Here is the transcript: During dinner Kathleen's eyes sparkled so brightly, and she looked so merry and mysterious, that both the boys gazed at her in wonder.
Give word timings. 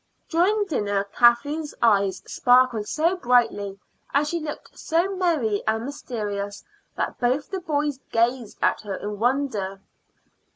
During 0.29 0.65
dinner 0.65 1.03
Kathleen's 1.15 1.75
eyes 1.79 2.23
sparkled 2.25 2.87
so 2.87 3.15
brightly, 3.15 3.77
and 4.11 4.27
she 4.27 4.39
looked 4.39 4.75
so 4.79 5.15
merry 5.15 5.61
and 5.67 5.85
mysterious, 5.85 6.63
that 6.95 7.19
both 7.19 7.51
the 7.51 7.59
boys 7.59 7.99
gazed 8.11 8.57
at 8.63 8.81
her 8.81 8.95
in 8.95 9.19
wonder. 9.19 9.79